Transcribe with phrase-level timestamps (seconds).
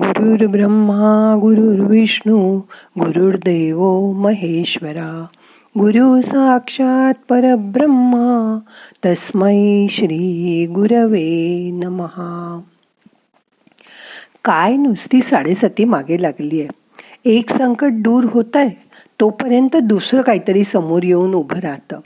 [0.00, 2.58] गुरुर् ब्रह्मा गुरुर्विष्णू
[3.00, 5.26] गुरुर्देव महेश्वरा
[5.78, 8.58] गुरु साक्षात परब्रह्मा
[9.04, 12.60] तस्मै श्री गुरवे नमहा
[14.44, 16.68] काय नुसती साडेसती मागे लागली आहे
[17.24, 18.70] एक संकट दूर होत आहे
[19.20, 22.00] तोपर्यंत दुसरं काहीतरी समोर येऊन उभं राहतं.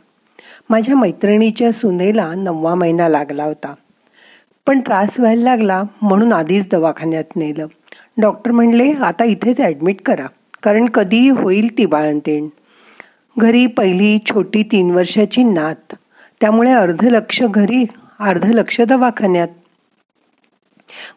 [0.71, 3.75] माझ्या मैत्रिणीच्या सुनेला नववा महिना लागला होता.
[4.67, 7.67] पण त्रास व्हायला लागला म्हणून आधीच दवाखान्यात नेलं.
[8.21, 10.27] डॉक्टर म्हणले आता इथेच ॲडमिट करा
[10.63, 12.49] कारण कधीही होईल ती बाळंतीण.
[13.39, 15.95] घरी पहिली छोटी तीन वर्षाची नात.
[16.41, 17.85] त्यामुळे अर्ध लक्ष घरी
[18.21, 19.49] अर्ध लक्ष दवाखान्यात.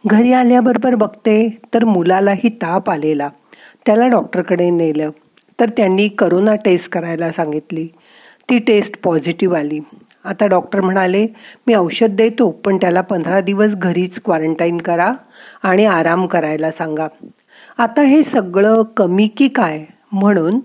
[0.08, 3.30] घरी आल्याबरोबर बघते तर मुलालाही ताप आलेला.
[3.86, 5.10] त्याला डॉक्टरकडे नेलं.
[5.60, 7.88] तर त्यांनी करोना टेस्ट करायला सांगितली.
[8.50, 9.80] ती टेस्ट पॉझिटिव्ह आली.
[10.26, 11.28] आता डॉक्टर म्हणाले
[11.68, 15.14] मी औषध देतो पण त्याला पंधरा दिवस घरीच क्वारंटाईन करा
[15.64, 17.08] आणि आराम करायला सांगा.
[17.78, 19.86] आता हे सगळं कमी की काय?
[20.12, 20.60] म्हणून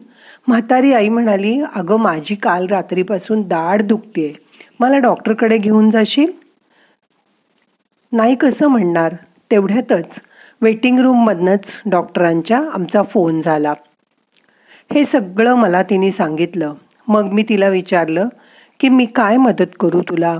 [0.48, 4.36] म्हातारी आई म्हणाली अगं माझी काल रात्रीपासून दाढ दुखते
[4.80, 6.32] मला डॉक्टरकडे घेऊन जाशील?
[8.12, 9.14] नाही कसं म्हणणार.
[9.50, 10.20] तेवढ्यातच
[10.62, 13.74] वेटिंग रूममधनंच डॉक्टरांच्या आमचा फोन झाला.
[14.92, 16.74] हे सगळं मला तिने सांगितलं.
[17.08, 18.28] मग मी तिला विचारलं
[18.80, 20.38] की मी काय मदत करू तुला?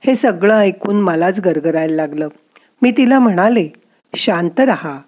[0.00, 2.28] हे सगळं ऐकून मलाच गरगरायला लागलं.
[2.82, 3.68] मी तिला म्हणाले
[4.16, 5.00] शांत रहा.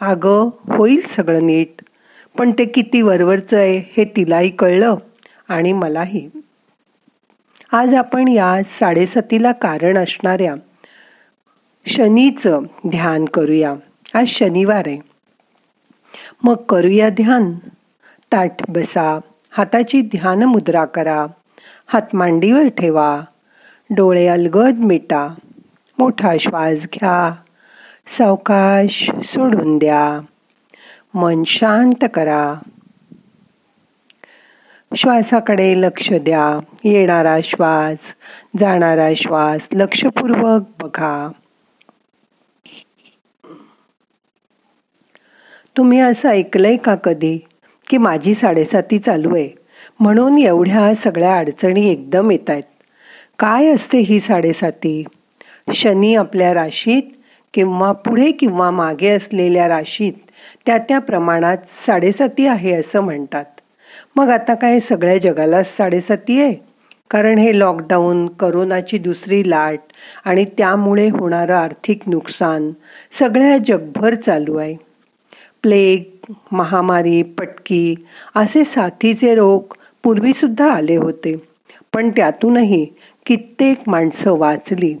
[0.00, 1.82] अगं होईल सगळं नीट.
[2.38, 4.94] पण ते किती वरवरचं आहे हे तिलाही कळलं
[5.48, 6.30] आणि मलाही.
[7.72, 10.54] आज आपण या साडेसतीला कारण असणाऱ्या
[11.86, 13.74] शनीचं ध्यान करूया.
[14.14, 14.98] आज शनिवार आहे.
[16.42, 17.54] मग करूया ध्यान.
[18.32, 21.26] ताठ बसा हाताची ध्यान मुद्रा करा.
[21.86, 23.20] हात मांडीवर ठेवा.
[23.90, 25.34] डोळे अलगद मिटा.
[25.98, 27.34] मोठा श्वास घ्या.
[28.18, 30.20] सावकाश सोडून द्या.
[31.14, 32.54] मन शांत करा.
[34.96, 36.60] श्वासाकडे लक्ष द्या.
[36.84, 37.98] येणारा श्वास
[38.58, 41.30] जाणारा श्वास लक्षपूर्वक बघा.
[45.76, 47.38] तुम्ही असं ऐकलंय का कधी?
[47.88, 49.65] की माझी साडेसाती चालू आहे?
[50.00, 52.62] म्हणून एवढ्या सगळ्या अडचणी एकदम येत आहेत
[53.38, 55.04] काय असते ही साडेसाती?
[55.74, 57.02] शनी आपल्या राशीत
[57.54, 60.12] किंवा पुढे किंवा मागे असलेल्या राशीत
[60.66, 63.44] त्या त्या प्रमाणात साडेसाती आहे असं म्हणतात.
[64.16, 66.54] मग आता काय सगळ्या जगालाच साडेसाती आहे?
[67.10, 69.80] कारण हे लॉकडाऊन करोनाची दुसरी लाट
[70.24, 72.70] आणि त्यामुळे होणारं आर्थिक नुकसान
[73.18, 74.76] सगळ्या जगभर चालू आहे.
[75.62, 76.02] प्लेग
[76.52, 77.94] महामारी पटकी
[78.34, 79.62] असे साथीचे रोग
[80.02, 81.36] पूर्वीसुद्धा आले होते.
[81.94, 82.86] पण त्यातूनही
[83.26, 84.96] कित्येक माणसं वाचली.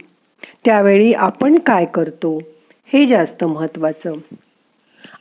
[0.64, 2.42] त्यावेळी आपण काय करतो
[2.86, 4.12] हे जास्त महत्त्वाचं.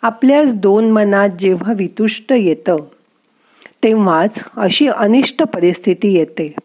[0.02, 2.78] आपल्याच दोन मनात जेव्हा वितुष्ट येतं
[3.84, 6.56] तेव्हाच अशी अनिष्ट परिस्थिती येते.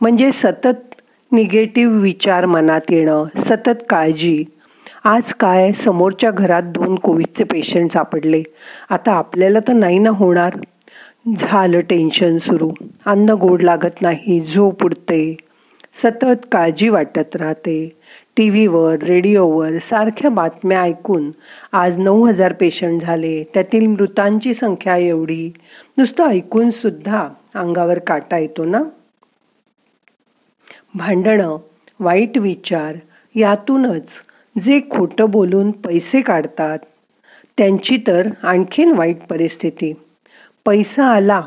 [0.00, 0.94] म्हणजे सतत
[1.32, 4.44] निगेटिव्ह विचार मनात येणं सतत काळजी
[5.04, 5.72] आज काय?
[5.72, 8.42] समोरच्या घरात दोन कोविडचे पेशंट सापडले.
[8.90, 10.52] आता आपल्याला तर नाही ना होणार?
[11.38, 12.70] झालं टेन्शन सुरू.
[13.06, 15.36] अन्न गोड लागत नाही झोप उडते
[15.94, 17.96] सतत काळजी वाटत राहते.
[18.36, 21.30] टी व्हीवर रेडिओवर सारख्या बातम्या ऐकून
[21.72, 23.44] आज नऊ हजार पेशंट झाले.
[23.54, 25.52] त्यातील मृतांची संख्या एवढी.
[25.98, 28.82] नुसतं ऐकून सुद्धा अंगावर काटा येतो ना?
[30.94, 31.56] भांडणं
[32.00, 32.96] वाईट विचार
[33.34, 34.08] यातूनच
[34.62, 36.78] जे खोटं बोलून पैसे काढतात
[37.58, 39.92] त्यांची तर आणखीन वाईट परिस्थिती.
[40.64, 41.40] पैसा आला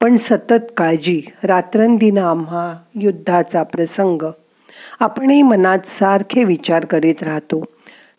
[0.00, 4.22] पण सतत काळजी रात्रंदिन आम्हा युद्धाचा प्रसंग.
[5.00, 7.64] आपणही मनात सारखे विचार करीत राहतो.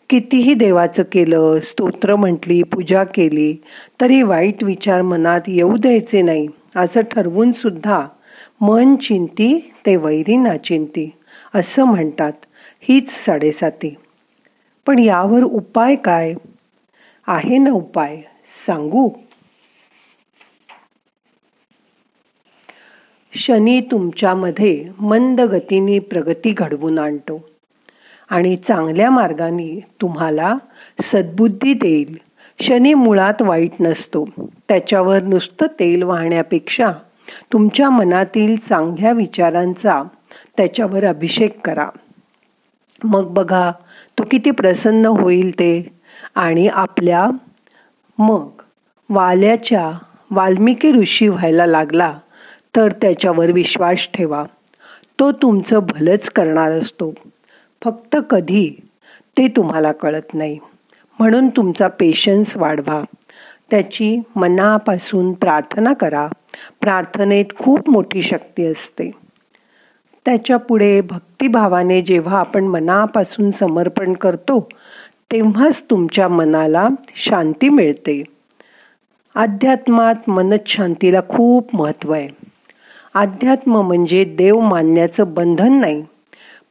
[0.10, 3.56] कितीही देवाचं केलं स्तोत्र म्हटली पूजा केली
[4.02, 8.06] तरी वाईट विचार मनात येऊ द्यायचे नाही असं ठरवून सुद्धा
[8.62, 11.10] मन चिंती ते वैरी नाचिंती
[11.56, 12.34] असं म्हणतात.
[12.82, 13.96] हीच साडेसाती.
[14.90, 16.34] पण यावर उपाय काय?
[17.28, 18.22] आहे ना उपाय.
[18.68, 19.10] सांगू?
[23.34, 27.50] शनी तुमच्यामध्ये मंद गतीने प्रगती घडवून आणतो
[28.30, 30.56] आणि चांगल्या मार्गाने तुम्हाला
[31.02, 32.18] सद्बुद्धी देईल.
[32.62, 34.26] शनी मुळात वाईट नसतो.
[34.68, 36.92] त्याच्यावर नुसतं तेल वाहण्यापेक्षा
[37.54, 40.04] तुमच्या मनातील चांगल्या विचारांचा
[40.58, 41.90] त्याच्यावर अभिषेक करा.
[43.04, 43.72] मग बघा
[44.20, 46.00] तो किती प्रसन्न होईल ते.
[46.36, 47.30] आणि आपल्या
[48.18, 48.48] मग
[49.10, 49.92] वाल्याच्या
[50.32, 52.20] वाल्मिकी ऋषी व्हायला लागला
[52.76, 54.44] तर त्याच्यावर विश्वास ठेवा.
[55.20, 57.14] तो तुमचं भलंच करणार असतो.
[57.84, 58.82] फक्त कधी
[59.38, 60.60] ते तुम्हाला कळत नाही.
[61.20, 63.04] म्हणून तुमचा पेशन्स वाढवा.
[63.72, 66.28] त्याची मनापासून प्रार्थना करा.
[66.82, 69.12] प्रार्थनेत खूप मोठी शक्ती असते.
[70.26, 74.70] त्याच्या पुढे भक्तिभावाने जेव्हा आपण मनापासून समर्पण करतो
[75.32, 78.24] तेव्हाच तुमच्या मनाला शांती मिळते.
[79.36, 82.28] अध्यात्मात मनशांतीला खूप महत्त्व आहे.
[83.14, 86.04] अध्यात्म म्हणजे देव मानण्याचं बंधन नाही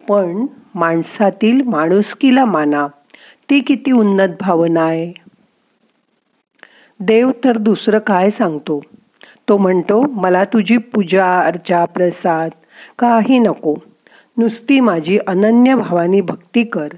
[0.08, 2.86] पण माणसातील माणुसकीला माना.
[3.50, 5.12] ती किती उन्नत भावना आहे.
[7.00, 8.80] देव तर दुसरं काय सांगतो?
[9.48, 12.50] तो म्हणतो मला तुझी पूजा अर्चा प्रसाद
[12.98, 13.76] काही नको.
[14.36, 16.88] नुसती माझी अनन्य भावानी भक्ती कर.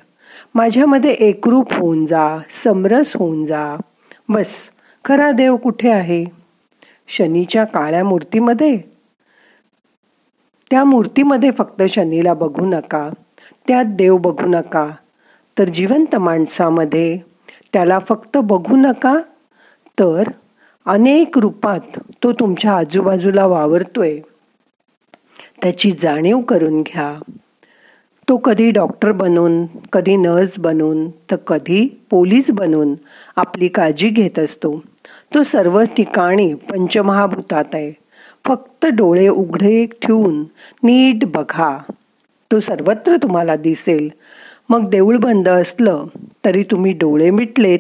[0.55, 3.77] माझ्यामध्ये एकरूप होऊन जा समरस होऊन जा.
[4.29, 4.51] बस
[5.05, 6.25] खरा देव कुठे आहे?
[7.09, 8.79] शनीच्या काळ्या मूर्तीमध्ये?
[10.71, 13.11] त्या मूर्तीमध्ये फक्त शनीला बघू नका.
[13.69, 14.91] त्यात देव बघू नका.
[15.59, 17.19] तर जिवंत माणसामध्ये
[17.73, 19.19] त्याला फक्त बघू नका.
[19.99, 20.23] तर
[20.87, 21.81] अनेक रूपात
[22.23, 24.21] तो तुमच्या आजूबाजूला वावरतोय.
[25.63, 27.33] त्याची जाणीव करून घ्या.
[28.29, 32.95] तो कधी डॉक्टर बनून कधी नर्स बनून तर कधी पोलीस बनून
[33.37, 34.83] आपली काळजी घेत असतो.
[35.35, 37.93] तो सर्व ठिकाणी पंचमहाभूतात आहे.
[38.45, 40.41] फक्त डोळे उघडे ठेवून
[40.83, 41.79] नीट बघा.
[42.53, 44.09] तो सर्वत्र तुम्हाला दिसेल.
[44.69, 46.05] मग देऊळ बंद असलं
[46.45, 47.79] तरी तुम्ही डोळे मिटलेत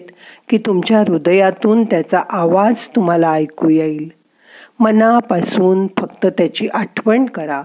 [0.49, 4.12] की तुमच्या हृदयातून त्याचा आवाज तुम्हाला ऐकू येईल.
[4.81, 7.62] मनापासून फक्त त्याची आठवण करा.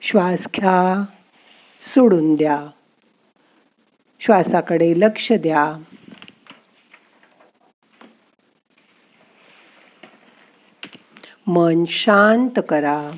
[0.00, 1.04] श्वास घ्या
[1.82, 2.66] सोडून द्या.
[4.20, 5.82] श्वासाकडे लक्ष द्या.
[11.46, 13.10] मन शांत करा.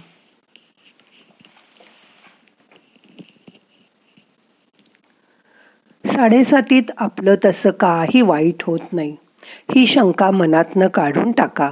[6.06, 9.16] साडेसातीत आपलं तसं काही वाईट होत नाही.
[9.74, 11.70] ही शंका मनातनं काढून टाका.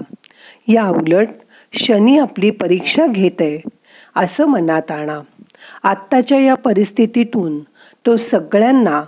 [0.68, 1.28] या उलट
[1.72, 3.60] शनी आपली परीक्षा घेत आहे
[4.16, 5.20] असं मनात आणा.
[5.82, 7.58] आत्ताच्या या परिस्थितीतून
[8.06, 9.02] तो सगळ्यांना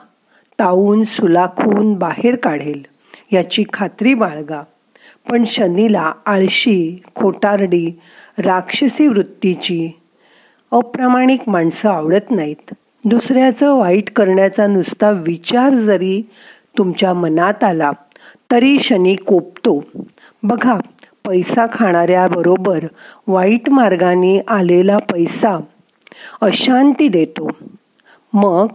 [0.59, 2.83] तावून सुलाखून बाहेर काढेल
[3.33, 4.63] याची खात्री बाळगा.
[5.31, 8.01] पण शनीला आळशी खोटारडी
[8.39, 9.91] राक्षसी वृत्तीची
[10.71, 12.75] अप्रामाणिक माणसं आवडत नाहीत.
[13.05, 16.23] दुसऱ्याचं वाईट करण्याचा नुसता विचार जरी
[16.79, 17.91] तुमच्या मनात आला
[18.51, 19.85] तरी शनी कोपतो.
[20.43, 20.79] बघा
[21.29, 22.85] पैसा खाणाऱ्याबरोबर
[23.27, 25.59] वाईट मार्गाने आलेला पैसा
[26.41, 27.49] अशांती देतो.
[28.33, 28.67] मग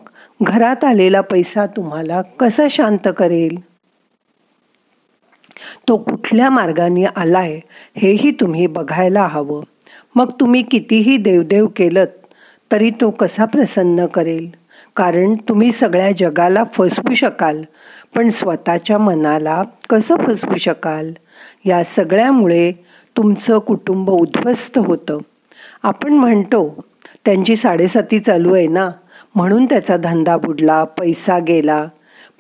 [0.44, 3.58] घरात आलेला पैसा तुम्हाला कसा शांत करेल?
[5.88, 7.60] तो कुठल्या मार्गाने आलाय
[7.98, 9.64] हेही तुम्ही बघायला हवं.
[10.16, 12.06] मग तुम्ही कितीही देवदेव केलं
[12.72, 14.50] तरी तो कसा प्रसन्न करेल?
[14.96, 17.64] कारण तुम्ही सगळ्या जगाला फसवू शकाल
[18.16, 21.12] पण स्वतःच्या मनाला कसं फसवू शकाल?
[21.66, 22.72] या सगळ्यामुळे
[23.18, 25.18] तुमचं कुटुंब उद्ध्वस्त होतं.
[25.84, 26.84] आपण म्हणतो
[27.26, 28.90] त्यांची साडेसाती चालू आहे ना?
[29.36, 31.88] म्हणून त्याचा धंदा बुडला पैसा गेला.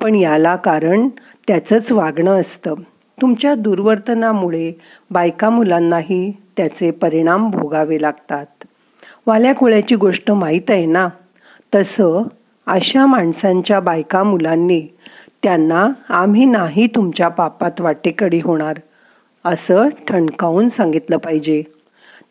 [0.01, 1.07] पण याला कारण
[1.47, 2.73] त्याचंच वागणं असतं.
[3.21, 4.73] तुमच्या दुर्वर्तनामुळे
[5.11, 8.45] बायका मुलांनाही त्याचे परिणाम भोगावे लागतात.
[9.27, 11.07] वाल्याकुळ्याची गोष्ट माहीत आहे ना?
[11.75, 12.23] तसं
[12.67, 14.81] अशा माणसांच्या बायका मुलांनी
[15.43, 18.77] त्यांना आम्ही नाही तुमच्या पापात वाटेकडी होणार.
[19.45, 21.63] असं ठणकावून सांगितलं पाहिजे.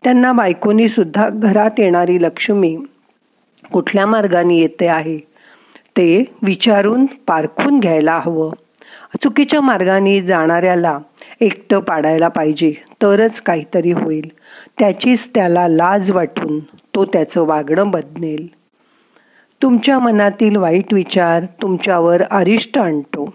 [0.05, 2.77] त्यांना बायकोनी सुद्धा घरात येणारी लक्ष्मी
[3.73, 5.19] कुठल्या मार्गाने येते आहे?
[5.97, 8.53] ते विचारून पारखून घ्यायला हवं.
[9.23, 10.99] चुकीच्या मार्गाने जाणाऱ्याला
[11.41, 12.73] एकटं पाडायला पाहिजे
[13.03, 14.31] तरच काहीतरी होईल.
[14.79, 16.61] त्याचीच त्याला लाज वाटून
[16.95, 18.49] तो त्याचं वागणं बदनेल.
[19.62, 23.35] तुमच्या मनातील वाईट विचार तुमच्यावर अरिष्ट आणतो.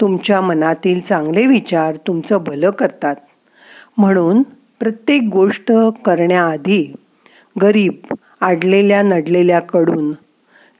[0.00, 3.16] तुमच्या मनातील चांगले विचार तुमचं भलं करतात.
[3.96, 4.42] म्हणून
[4.80, 5.72] प्रत्येक गोष्ट
[6.04, 6.94] करण्याआधी
[7.62, 7.92] गरीब
[8.40, 10.12] आडलेल्या नडलेल्याकडून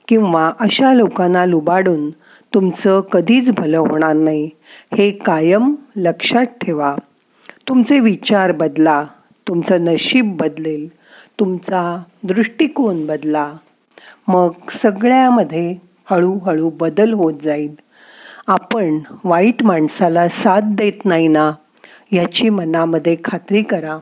[0.08, 2.11] किंवा अशा लोकांना लुबाडून
[2.54, 4.50] तुमचं कधीच भलं होणार नाही
[4.99, 6.96] हे कायम लक्षात ठेवा.
[7.68, 9.04] तुमचे विचार बदला
[9.49, 10.88] तुमचं नशीब बदलेल
[11.40, 13.52] तुमचा दृष्टिकोन बदला.
[14.28, 14.50] मग
[14.82, 15.76] सगळ्यामध्ये
[16.11, 17.75] हळूहळू बदल होत जाईल.
[18.48, 21.50] आपण वाईट माणसाला साथ देत नाही ना
[22.12, 23.98] याची मनामध्ये खात्री करा.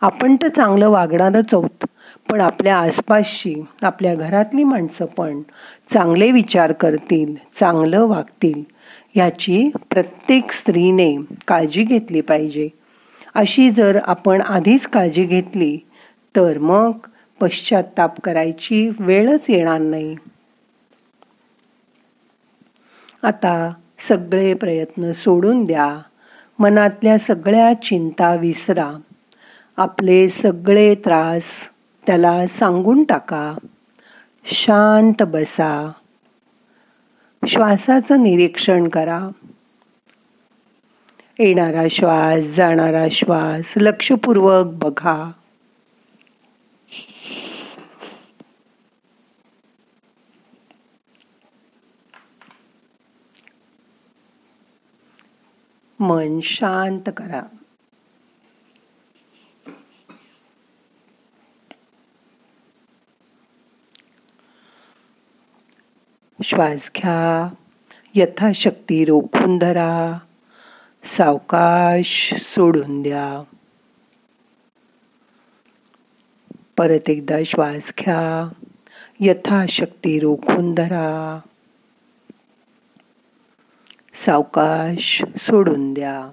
[0.00, 1.84] आपण तर चांगलं वागणारच आहोत
[2.30, 5.40] पण आपल्या आसपासची आपल्या घरातली माणसं पण
[5.92, 8.62] चांगले विचार करतील चांगलं वागतील
[9.16, 11.14] याची प्रत्येक स्त्रीने
[11.48, 12.68] काळजी घेतली पाहिजे.
[13.34, 15.76] अशी जर आपण आधीच काळजी घेतली
[16.34, 16.92] तर मग
[17.40, 20.14] पश्चाताप करायची वेळच येणार नाही.
[23.22, 23.72] आता
[24.08, 25.98] सगळे प्रयत्न सोडून द्या.
[26.58, 28.92] मनातल्या सगळ्या चिंता विसरा.
[29.76, 31.42] आपले सगळे त्रास
[32.06, 33.54] त्याला सांगून टाका.
[34.44, 35.92] शांत बसा.
[37.46, 39.28] श्वासाचं निरीक्षण करा.
[41.38, 45.30] येणारा श्वास जाणारा श्वास लक्षपूर्वक बघा.
[56.02, 57.42] मन शांत करा.
[66.44, 67.54] श्वास घ्या
[68.14, 70.18] यथाशक्ती रोखून धरा
[71.04, 73.42] सावकाश सोडून द्या.
[76.76, 78.52] परत एकदा श्वास घ्या
[79.20, 81.40] यथाशक्ती रोखून धरा.
[84.26, 86.30] सावकाश सोडून द्या.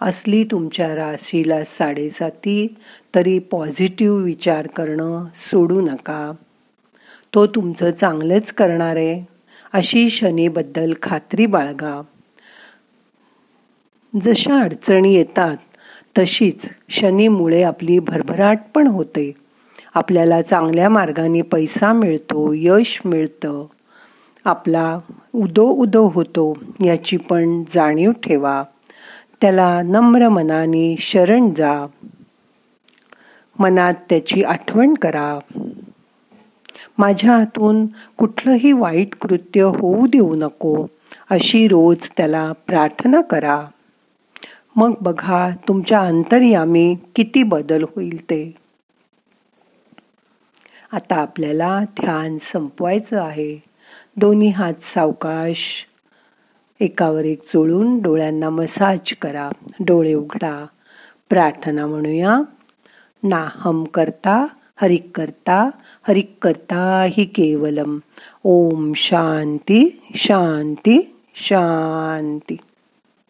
[0.00, 2.74] असली तुमच्या राशीला साडेसाती
[3.14, 6.32] तरी पॉझिटिव्ह विचार करणं सोडू नका.
[7.34, 9.24] तो तुमचं चांगलंच करणार आहे
[9.72, 12.02] अशी शनीबद्दल खात्री बाळगा.
[14.22, 15.56] जशा अडचणी येतात
[16.18, 19.32] तशीच शनीमुळे आपली भरभराट पण होते.
[19.94, 23.64] आपल्याला चांगल्या मार्गाने पैसा मिळतो यश मिळतं.
[24.44, 24.98] आपला
[25.34, 28.64] उदो उदो होतो याची पण जाणीव ठेवा.
[29.40, 31.86] त्याला नम्र मनाने शरण जा.
[33.58, 35.38] मनात त्याची आठवण करा.
[36.98, 40.86] माझ्या हातून कुठलंही वाईट कृत्य होऊ देऊ नको
[41.30, 43.66] अशी रोज त्याला प्रार्थना करा.
[44.76, 48.54] मग बघा तुमच्या अंतर्यामी किती बदल होईल ते.
[50.92, 53.62] आता आपल्याला ध्यान संपवायचं आहे.
[54.16, 55.86] दोन्ही हात सावकाश.
[56.80, 59.50] एकावर एक चोळून डोळ्यांना मसाज करा.
[59.80, 60.66] डोळे उघडा.
[61.28, 62.40] प्रार्थना म्हणूया.
[63.22, 65.70] नाहम करता हरिक करता
[66.08, 67.98] हरिक करता हि केवलम.
[68.44, 72.56] ओम शांती शांती शांती.